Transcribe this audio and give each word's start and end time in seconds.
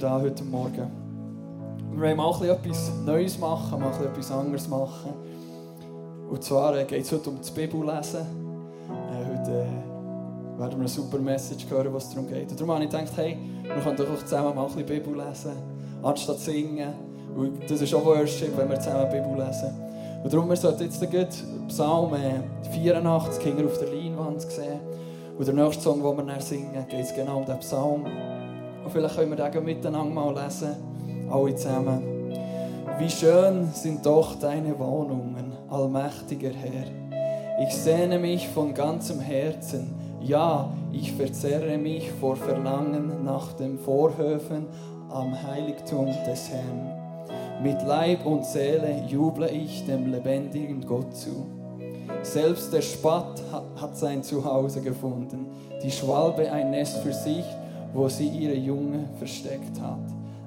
da 0.00 0.18
heute 0.18 0.42
Morgen. 0.44 0.90
Wir 1.92 2.00
wollen 2.00 2.16
mal 2.16 2.48
etwas 2.48 2.90
Neues 3.04 3.38
machen, 3.38 3.78
mal 3.80 3.92
etwas 4.02 4.32
anderes 4.32 4.66
machen. 4.66 5.12
Und 6.30 6.42
zwar 6.42 6.74
äh, 6.78 6.84
geht 6.84 7.02
es 7.02 7.12
heute 7.12 7.28
um 7.28 7.36
das 7.36 7.50
Bibellesen. 7.50 8.20
Äh, 8.20 9.38
heute 9.38 9.50
äh, 9.50 10.58
werden 10.58 10.72
wir 10.72 10.78
eine 10.78 10.88
super 10.88 11.18
Message 11.18 11.66
hören, 11.68 11.92
was 11.92 12.08
darum 12.08 12.26
geht. 12.26 12.50
Darum 12.58 12.72
habe 12.72 12.84
ich 12.84 12.90
gedacht, 12.90 13.12
hey, 13.16 13.36
wir 13.62 13.74
können 13.82 13.96
doch 13.96 14.10
auch 14.10 14.22
zusammen 14.22 14.54
mal 14.54 14.62
ein 14.62 14.66
bisschen 14.68 14.86
Bibel 14.86 15.14
lesen, 15.14 15.52
anstatt 16.02 16.38
singen. 16.38 16.94
Und 17.36 17.70
das 17.70 17.82
ist 17.82 17.94
auch 17.94 18.04
Worship, 18.04 18.56
wenn 18.56 18.70
wir 18.70 18.80
zusammen 18.80 19.10
Bibel 19.10 19.34
lesen. 19.34 19.70
Und 20.24 20.32
darum, 20.32 20.48
wir 20.48 20.56
sollten 20.56 20.84
jetzt 20.84 21.02
den 21.02 21.68
Psalm 21.68 22.14
84 22.72 23.42
Kinder 23.42 23.66
auf 23.66 23.78
der 23.78 23.88
Leinwand 23.88 24.40
sehen. 24.40 24.80
Und 25.36 25.46
der 25.46 25.54
nächste 25.54 25.82
Song, 25.82 26.02
den 26.02 26.16
wir 26.16 26.24
dann 26.24 26.40
singen, 26.40 26.86
geht 26.88 27.00
es 27.00 27.14
genau 27.14 27.38
um 27.38 27.44
den 27.44 27.58
Psalm. 27.58 28.06
Und 28.84 28.90
vielleicht 28.90 29.16
können 29.16 29.36
wir 29.36 29.50
den 29.50 29.64
miteinander 29.64 30.14
mal 30.14 30.42
lesen, 30.42 30.76
alle 31.30 31.54
zusammen. 31.54 32.02
Wie 32.98 33.10
schön 33.10 33.68
sind 33.72 34.04
doch 34.04 34.34
deine 34.38 34.78
Wohnungen, 34.78 35.52
allmächtiger 35.68 36.50
Herr. 36.50 37.66
Ich 37.66 37.74
sehne 37.74 38.18
mich 38.18 38.48
von 38.48 38.74
ganzem 38.74 39.20
Herzen, 39.20 39.94
ja, 40.20 40.70
ich 40.92 41.12
verzerre 41.12 41.78
mich 41.78 42.10
vor 42.12 42.36
Verlangen 42.36 43.24
nach 43.24 43.52
den 43.54 43.78
Vorhöfen 43.78 44.66
am 45.08 45.34
Heiligtum 45.42 46.06
des 46.26 46.50
Herrn. 46.50 46.90
Mit 47.62 47.82
Leib 47.82 48.24
und 48.24 48.44
Seele 48.44 49.04
juble 49.08 49.48
ich 49.50 49.84
dem 49.86 50.10
lebendigen 50.10 50.84
Gott 50.86 51.14
zu. 51.14 51.46
Selbst 52.22 52.72
der 52.72 52.82
Spatt 52.82 53.42
hat 53.80 53.96
sein 53.96 54.22
Zuhause 54.22 54.80
gefunden, 54.80 55.46
die 55.82 55.90
Schwalbe 55.90 56.50
ein 56.50 56.70
Nest 56.70 56.98
für 56.98 57.12
sich, 57.12 57.44
wo 57.92 58.08
sie 58.08 58.28
ihre 58.28 58.56
Junge 58.56 59.08
versteckt 59.18 59.80
hat. 59.80 59.98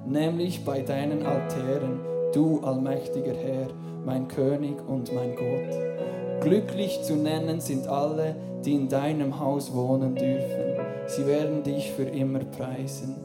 Nämlich 0.06 0.66
bei 0.66 0.82
deinen 0.82 1.26
Altären, 1.26 2.00
du 2.34 2.60
allmächtiger 2.62 3.34
Herr, 3.34 3.68
mein 4.06 4.28
König 4.28 4.76
und 4.88 5.14
mein 5.14 5.36
Gott. 5.36 6.42
Glücklich 6.42 7.02
zu 7.04 7.16
nennen 7.16 7.62
sind 7.62 7.88
alle, 7.88 8.36
die 8.66 8.74
in 8.74 8.90
deinem 8.90 9.40
Haus 9.40 9.74
wohnen 9.74 10.16
dürfen. 10.16 10.78
Sie 11.08 11.26
werden 11.26 11.64
dich 11.64 11.92
für 11.92 12.04
immer 12.04 12.40
preisen. 12.40 13.16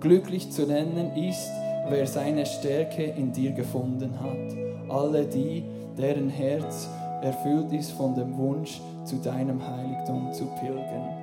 Glücklich 0.00 0.50
zu 0.50 0.66
nennen 0.66 1.16
ist, 1.16 1.50
wer 1.88 2.06
seine 2.06 2.46
Stärke 2.46 3.04
in 3.04 3.32
dir 3.32 3.52
gefunden 3.52 4.20
hat. 4.20 4.92
Alle 4.94 5.24
die, 5.24 5.64
deren 5.96 6.28
Herz 6.28 6.88
erfüllt 7.22 7.72
ist 7.72 7.92
von 7.92 8.14
dem 8.14 8.36
Wunsch, 8.36 8.80
zu 9.04 9.16
deinem 9.16 9.60
Heiligtum 9.66 10.32
zu 10.32 10.46
pilgern. 10.60 11.21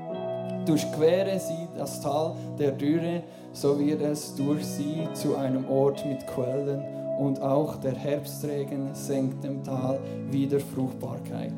Durchquere 0.65 1.39
sie 1.39 1.67
das 1.77 2.01
Tal 2.01 2.35
der 2.57 2.71
Dürre, 2.71 3.23
so 3.53 3.79
wird 3.79 4.01
es 4.01 4.35
durch 4.35 4.65
sie 4.65 5.07
zu 5.13 5.35
einem 5.35 5.69
Ort 5.69 6.05
mit 6.05 6.25
Quellen 6.27 6.83
und 7.19 7.41
auch 7.41 7.77
der 7.77 7.95
Herbstregen 7.95 8.93
senkt 8.93 9.43
dem 9.43 9.63
Tal 9.63 9.99
wieder 10.29 10.59
Fruchtbarkeit. 10.59 11.53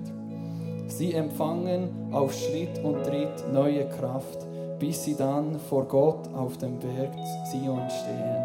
Sie 0.88 1.14
empfangen 1.14 1.90
auf 2.12 2.34
Schritt 2.34 2.84
und 2.84 3.04
Tritt 3.04 3.52
neue 3.54 3.88
Kraft, 3.90 4.46
bis 4.80 5.04
sie 5.04 5.16
dann 5.16 5.60
vor 5.60 5.86
Gott 5.86 6.34
auf 6.34 6.58
dem 6.58 6.80
Berg 6.80 7.14
Zion 7.50 7.88
stehen. 7.90 8.36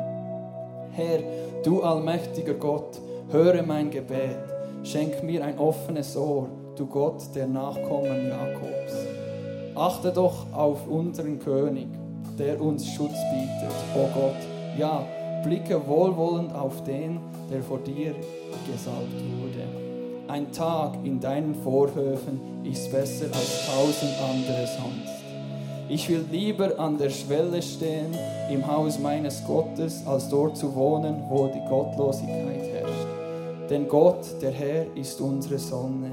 Herr, 0.93 1.21
du 1.65 1.83
allmächtiger 1.83 2.55
Gott, 2.55 3.01
höre 3.31 3.63
mein 3.63 3.91
Gebet 3.91 4.57
Schenk 4.87 5.25
mir 5.25 5.45
ein 5.45 5.59
offenes 5.59 6.17
Ohr, 6.17 6.49
du 6.77 6.87
Gott 6.87 7.21
der 7.35 7.49
Nachkommen 7.49 8.29
Jakobs. 8.29 9.06
Achte 9.77 10.11
doch 10.11 10.47
auf 10.53 10.89
unseren 10.89 11.39
König, 11.39 11.87
der 12.39 12.61
uns 12.61 12.87
Schutz 12.89 13.17
bietet, 13.31 13.75
o 13.95 14.01
oh 14.01 14.09
Gott. 14.15 14.37
Ja, 14.79 15.05
blicke 15.45 15.87
wohlwollend 15.87 16.55
auf 16.55 16.83
den, 16.85 17.21
der 17.51 17.63
vor 17.63 17.79
dir 17.79 18.15
gesalbt 18.67 19.23
wurde. 19.39 19.65
Ein 20.29 20.51
Tag 20.51 20.95
in 21.05 21.21
deinen 21.21 21.55
Vorhöfen 21.55 22.65
ist 22.65 22.91
besser 22.91 23.27
als 23.27 23.67
tausend 23.67 24.13
andere 24.21 24.67
sonst. 24.67 25.17
Ich 25.89 26.09
will 26.09 26.25
lieber 26.33 26.81
an 26.81 26.99
der 26.99 27.11
Schwelle 27.11 27.63
stehen 27.63 28.17
im 28.51 28.67
Haus 28.67 28.99
meines 28.99 29.45
Gottes, 29.47 30.05
als 30.07 30.29
dort 30.29 30.57
zu 30.57 30.75
wohnen, 30.75 31.23
wo 31.29 31.47
die 31.47 31.65
Gottlosigkeit 31.69 32.57
denn 33.69 33.89
Gott, 33.89 34.25
der 34.41 34.53
Herr, 34.53 34.87
ist 34.95 35.21
unsere 35.21 35.59
Sonne. 35.59 36.11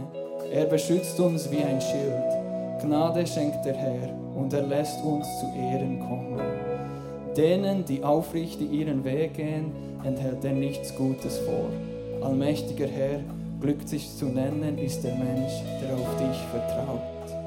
Er 0.52 0.66
beschützt 0.66 1.20
uns 1.20 1.52
wie 1.52 1.64
ein 1.64 1.80
Schild. 1.80 2.43
Gnade 2.84 3.26
schenkt 3.26 3.64
der 3.64 3.76
Herr 3.76 4.10
und 4.36 4.52
er 4.52 4.64
lässt 4.64 5.02
uns 5.06 5.26
zu 5.40 5.46
Ehren 5.58 6.02
kommen. 6.02 6.38
Denen, 7.38 7.86
die 7.86 8.04
aufrichtig 8.04 8.74
ihren 8.74 9.06
Weg 9.06 9.36
gehen, 9.36 9.72
enthält 10.04 10.44
er 10.44 10.52
nichts 10.52 10.94
Gutes 10.94 11.40
vor. 11.40 11.70
Allmächtiger 12.22 12.88
Herr, 12.88 13.22
glücklich 13.62 14.14
zu 14.18 14.26
nennen 14.26 14.78
ist 14.78 15.02
der 15.02 15.16
Mensch, 15.16 15.54
der 15.82 15.94
auf 15.94 16.18
dich 16.18 16.38
vertraut. 16.52 17.43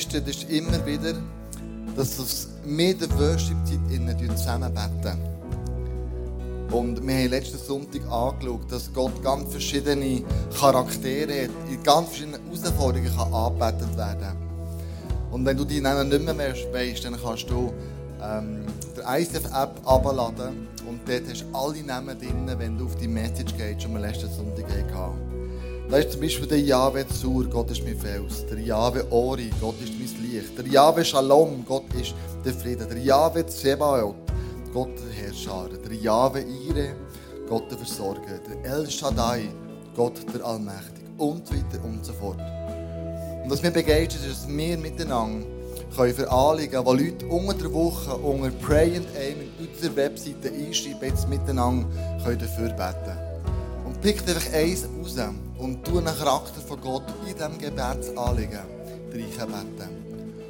Begeistert, 0.00 0.28
ist 0.28 0.50
immer 0.50 0.86
wieder, 0.86 1.12
dass 1.94 2.48
mit 2.64 3.02
der 3.02 3.10
Worship-Zeit 3.18 3.80
innen 3.90 4.36
zusammen 4.36 4.72
beten. 4.72 5.18
Und 6.72 7.06
wir 7.06 7.14
haben 7.14 7.28
letzten 7.28 7.58
Sonntag 7.58 8.00
angeschaut, 8.10 8.72
dass 8.72 8.90
Gott 8.94 9.22
ganz 9.22 9.50
verschiedene 9.50 10.22
Charaktere 10.58 11.44
hat, 11.44 11.50
in 11.68 11.82
ganz 11.82 12.08
verschiedenen 12.08 12.40
Herausforderungen 12.44 13.14
kann 13.14 13.34
angebetet 13.34 13.96
werden 13.96 14.36
Und 15.32 15.44
wenn 15.44 15.56
du 15.56 15.64
die 15.64 15.82
Namen 15.82 16.08
nicht 16.08 16.24
mehr, 16.24 16.34
mehr 16.34 16.54
weißt, 16.54 17.04
dann 17.04 17.18
kannst 17.22 17.50
du 17.50 17.70
ähm, 18.22 18.64
die 18.96 19.22
ICF-App 19.22 19.80
abladen 19.84 20.68
und 20.88 21.00
dort 21.06 21.28
hast 21.28 21.42
du 21.42 21.58
alle 21.58 21.82
Namen 21.82 22.18
drin, 22.18 22.50
wenn 22.56 22.78
du 22.78 22.86
auf 22.86 22.96
die 22.96 23.08
Message 23.08 23.54
gehst, 23.54 23.82
die 23.84 23.92
wir 23.92 23.98
letzten 23.98 24.30
Sonntag 24.32 24.66
hatten. 24.94 25.29
Da 25.90 25.96
ist 25.96 26.12
zum 26.12 26.20
Beispiel 26.20 26.46
der 26.46 26.60
Jahwe 26.60 27.04
Zur, 27.08 27.46
Gott 27.46 27.68
ist 27.72 27.82
mein 27.82 27.98
Fels. 27.98 28.46
Der 28.46 28.60
Jahwe 28.60 29.10
Ori, 29.10 29.50
Gott 29.60 29.74
ist 29.82 29.92
mein 29.94 30.30
Licht. 30.30 30.56
Der 30.56 30.64
Jahwe 30.64 31.04
Shalom, 31.04 31.64
Gott 31.66 31.92
ist 32.00 32.14
der 32.44 32.54
Frieden. 32.54 32.88
Der 32.88 32.98
Jahwe 32.98 33.44
Zebaoth, 33.44 34.14
Gott 34.72 34.90
der 34.96 35.24
Herrscher. 35.24 35.68
Der 35.84 35.92
Jahwe 35.96 36.42
Ire, 36.42 36.94
Gott 37.48 37.68
der 37.72 37.78
Versorger. 37.78 38.38
Der 38.38 38.70
El 38.72 38.88
Shaddai, 38.88 39.48
Gott 39.96 40.14
der 40.32 40.44
Allmächtige. 40.46 41.08
Und 41.18 41.50
weiter 41.50 41.84
und 41.84 42.06
so 42.06 42.12
fort. 42.12 42.38
Und 43.42 43.50
was 43.50 43.60
mich 43.60 43.72
begeistert, 43.72 44.24
ist, 44.24 44.44
dass 44.44 44.48
wir 44.48 44.78
miteinander 44.78 45.44
können 45.96 46.14
für 46.14 46.30
Anliegen, 46.30 46.84
die 46.84 47.04
Leute 47.04 47.26
unter 47.26 47.54
der 47.54 47.72
Woche 47.72 48.14
unter 48.14 48.50
Pray 48.64 48.96
and 48.96 49.08
Aim 49.16 49.38
in 49.58 49.66
unserer 49.66 49.96
Webseite 49.96 50.52
einschreiben, 50.52 51.08
jetzt 51.08 51.28
miteinander 51.28 51.88
können 52.22 52.38
dafür 52.38 52.68
beten. 52.68 53.18
Und 53.84 54.00
pickt 54.00 54.28
einfach 54.28 54.52
eins 54.52 54.84
raus 54.84 55.16
und 55.60 55.86
du 55.86 55.98
einen 55.98 56.06
Charakter 56.06 56.60
von 56.60 56.80
Gott 56.80 57.04
in 57.26 57.34
diesem 57.34 57.58
Gebetsanliegen 57.58 58.58
reinbeten. 59.12 60.00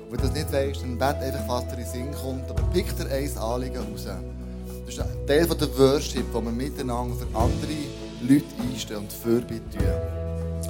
Wenn 0.09 0.19
du 0.19 0.27
das 0.27 0.33
nicht 0.33 0.53
weißt, 0.53 0.83
dann 0.83 0.99
bet 0.99 1.17
einfach, 1.23 1.49
was 1.49 1.69
dir 1.69 1.73
in 1.73 1.79
den 1.79 1.87
Sinn 1.87 2.15
kommt, 2.23 2.51
aber 2.51 2.63
pick 2.73 2.97
dir 2.97 3.07
ein 3.07 3.39
Anliegen 3.39 3.79
raus. 3.79 4.07
Das 4.07 4.95
ist 4.95 5.01
ein 5.01 5.27
Teil 5.27 5.47
der 5.47 5.79
Worship, 5.79 6.25
wo 6.33 6.41
wir 6.41 6.51
miteinander 6.51 7.15
für 7.17 7.39
andere 7.39 7.79
Leute 8.23 8.45
einstehen 8.61 8.99
und 8.99 9.13
Fürbitte 9.13 9.79
tun. 9.79 9.87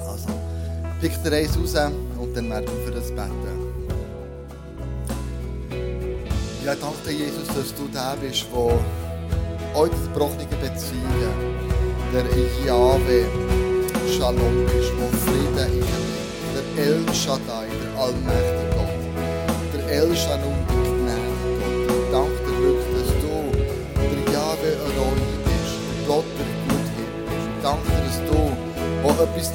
Also, 0.07 0.29
pick 0.99 1.23
dir 1.23 1.33
eins 1.33 1.57
raus 1.57 1.91
und 2.19 2.35
dann 2.35 2.49
werden 2.49 2.67
wir 2.67 2.85
für 2.85 2.91
das 2.91 3.09
beten. 3.09 3.71
Ja, 6.63 6.75
danke 6.75 7.11
Jesus, 7.11 7.47
dass 7.47 7.73
du 7.73 7.87
der 7.91 8.15
bist, 8.21 8.45
der 8.53 9.79
euch 9.79 9.91
gebrochene 9.91 10.45
Beziehungen, 10.45 11.57
der 12.13 12.25
Jahwe, 12.67 13.25
Shalom 14.11 14.65
ist, 14.65 14.91
wo 14.99 15.07
Frieden 15.23 15.79
ist. 15.79 15.87
Der 16.53 16.83
El 16.83 16.99
Shaddai, 17.13 17.67
der 17.81 17.91
allmächtige 18.03 18.67
Gott. 18.75 18.99
Der 19.73 19.83
El 19.99 20.13
Shalom, 20.13 20.59
der 20.67 20.83
gnädige 20.99 21.87
Gott. 21.87 21.95
Ich 21.95 22.11
danke 22.11 22.39
dir 22.43 22.59
wirklich, 22.61 22.91
dass 22.97 23.11
du 23.23 23.33
der 24.11 24.33
Jahwe 24.33 24.69
Aroi 24.83 25.21
bist. 25.47 25.79
Gott, 26.07 26.27
der 26.37 26.49
gut 26.67 26.87
ist. 26.99 27.15
Ich 27.31 27.63
danke 27.63 27.87
dir, 27.87 28.03
dass 28.03 28.19
du 28.27 28.39
auch 29.07 29.19
etwas 29.23 29.47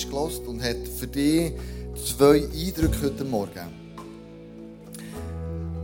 Geist 0.00 0.08
gelost 0.08 0.46
und 0.46 0.62
hat 0.62 0.88
für 0.98 1.06
dich 1.06 1.52
zwei 1.94 2.42
Eindrücke 2.42 3.06
heute 3.06 3.24
Morgen. 3.24 3.80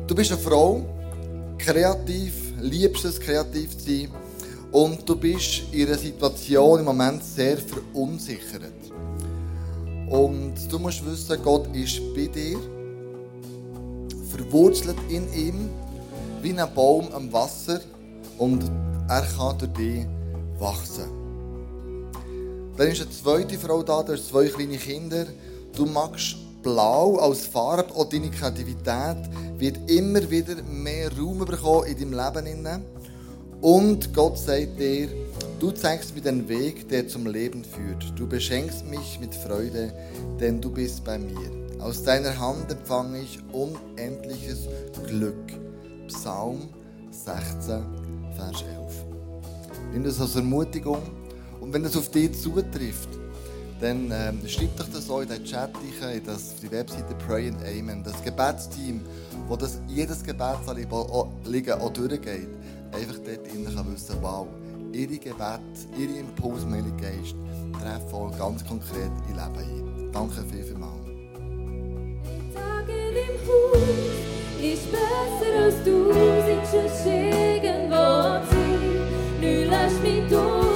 Du 0.07 0.15
bist 0.15 0.33
eine 0.33 0.41
Frau, 0.41 0.85
kreativ, 1.59 2.33
liebst 2.61 3.05
es, 3.05 3.21
kreativ 3.21 3.77
zu 3.77 3.85
sein. 3.85 4.09
Und 4.73 5.09
du 5.09 5.17
bist 5.17 5.63
in 5.73 5.87
einer 5.87 5.99
Situation 5.99 6.81
im 6.81 6.85
Moment 6.85 7.23
sehr 7.23 7.57
verunsichert. 7.59 8.73
Und 10.09 10.55
du 10.71 10.79
musst 10.79 11.05
wissen, 11.05 11.43
Gott 11.43 11.67
ist 11.75 12.01
bei 12.15 12.27
dir, 12.27 12.59
verwurzelt 14.31 14.97
in 15.09 15.33
ihm, 15.35 15.71
wie 16.43 16.59
ein 16.59 16.75
Baum 16.75 17.09
am 17.13 17.33
Wasser. 17.33 17.81
Und 18.39 18.65
er 19.09 19.27
kann 19.37 19.59
durch 19.59 19.73
dich 19.73 20.07
wachsen. 20.59 21.26
Dann 22.77 22.89
ist 22.89 23.01
eine 23.01 23.11
zweite 23.11 23.59
Frau 23.59 23.83
da, 23.83 24.03
du 24.03 24.13
hast 24.13 24.29
zwei 24.29 24.49
kleine 24.49 24.77
Kinder. 24.77 25.27
Du 25.75 25.87
magst 25.87 26.37
Blau 26.63 27.17
als 27.17 27.47
Farbe 27.47 27.93
und 27.95 28.13
deine 28.13 28.31
Kreativität 28.31 29.17
wird 29.57 29.79
immer 29.91 30.29
wieder 30.31 30.63
mehr 30.63 31.11
Raum 31.17 31.39
bekommen 31.39 31.87
in 31.87 32.13
deinem 32.13 32.65
Leben. 32.65 32.85
Und 33.63 34.13
Gott 34.13 34.37
sagt 34.37 34.79
dir, 34.79 35.09
du 35.59 35.71
zeigst 35.71 36.15
mir 36.15 36.21
den 36.21 36.49
Weg, 36.49 36.89
der 36.89 37.09
zum 37.09 37.27
Leben 37.27 37.65
führt. 37.65 38.13
Du 38.19 38.27
beschenkst 38.27 38.85
mich 38.87 39.19
mit 39.21 39.35
Freude, 39.35 39.93
denn 40.39 40.61
du 40.61 40.71
bist 40.71 41.05
bei 41.05 41.19
mir. 41.19 41.51
Aus 41.81 42.03
deiner 42.03 42.39
Hand 42.39 42.71
empfange 42.71 43.21
ich 43.21 43.39
unendliches 43.53 44.69
Glück. 45.07 45.53
Psalm 46.09 46.69
16, 47.11 47.83
Vers 48.37 48.63
11. 48.63 49.05
Nimm 49.93 50.05
das 50.05 50.21
als 50.21 50.37
Ermutigung 50.37 51.01
und 51.67 51.73
wenn 51.73 51.85
es 51.85 51.97
auf 51.97 52.09
dich 52.13 52.33
zutrifft, 52.41 53.09
dann 53.81 54.11
ähm, 54.13 54.39
schreibt 54.47 54.79
doch 54.79 54.87
das 54.93 55.11
auch 55.11 55.21
in 55.21 55.29
den 55.29 55.45
Chat 55.45 55.71
in 56.15 56.25
das, 56.25 56.55
die 56.63 56.71
Webseite 56.71 57.15
Pray 57.27 57.49
and 57.49 57.59
Amen. 57.63 58.05
Das 58.05 58.23
Gebetsteam, 58.23 59.01
wo 59.49 59.57
das, 59.57 59.81
jedes 59.89 60.23
Gebetsanliegen 60.23 60.93
auch, 60.93 61.09
auch 61.09 61.93
durchgeht, 61.93 62.49
einfach 62.93 63.17
dort 63.19 63.49
innen 63.53 63.75
kann 63.75 63.93
wissen, 63.93 64.17
wow, 64.21 64.47
ihre 64.93 65.19
Gebet, 65.19 65.61
ihre 65.99 66.21
Impulse, 66.21 66.71
Heilige 66.71 66.97
Geist, 66.97 67.35
treffen 67.83 68.15
auch 68.15 68.39
ganz 68.39 68.65
konkret 68.65 69.11
in 69.29 69.35
Leben 69.35 69.59
ein. 69.59 70.13
Danke 70.13 70.43
viel, 70.51 70.63
viel 70.63 70.79
mal. 70.79 70.89
Tage 72.55 72.93
im 72.93 73.37
Haus 73.45 74.23
ist 74.63 74.91
besser 74.93 75.65
als 75.65 75.75
du, 75.85 76.13
sitzt 76.47 77.03
schon 77.03 77.13
irgendwo 77.13 78.39
zu. 78.49 78.63
Nu 79.41 79.69
lass 79.69 80.01
mich 80.01 80.23
durchstehen, 80.31 80.76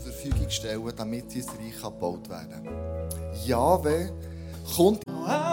Verfügung 0.21 0.49
stellen, 0.49 0.91
damit 0.95 1.31
sein 1.31 1.43
Reich 1.57 1.81
gebaut 1.81 2.29
werden 2.29 2.63
kann. 2.63 2.67
weh, 3.83 4.07
kommt. 4.75 5.01
Oh, 5.07 5.51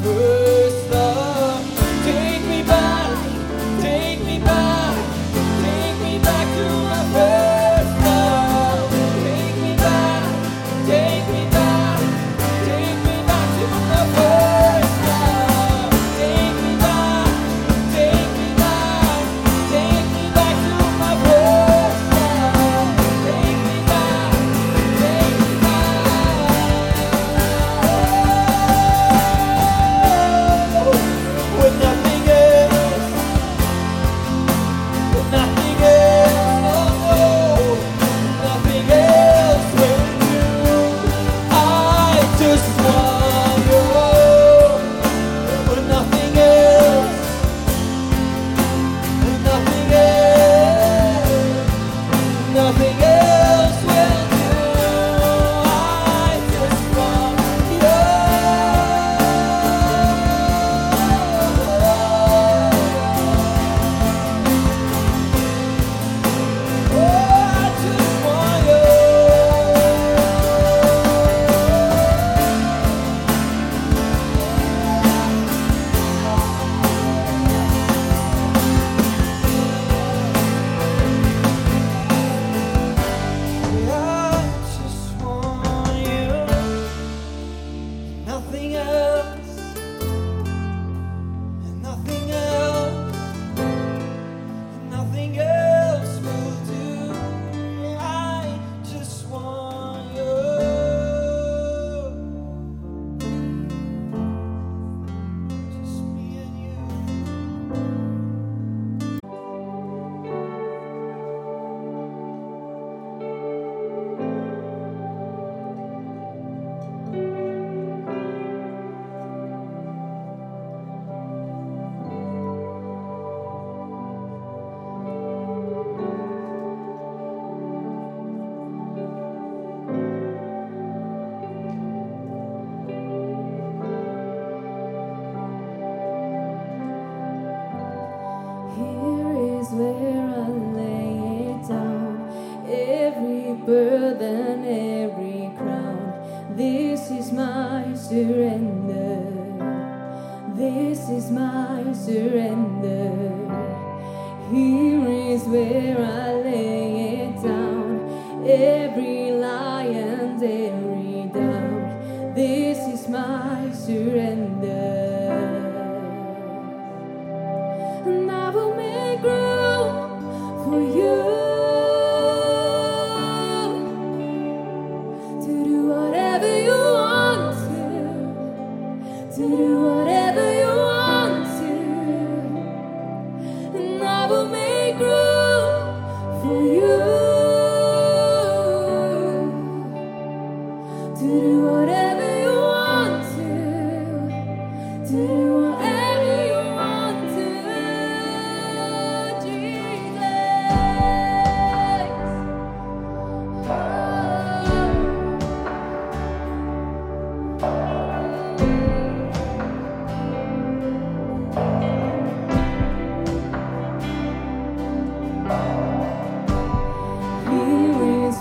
suffer 0.00 0.31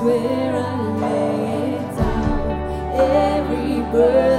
Where 0.01 0.55
I 0.55 0.81
lay 0.97 1.73
it 1.75 1.95
down, 1.95 2.49
every 2.99 3.81
burden 3.91 4.30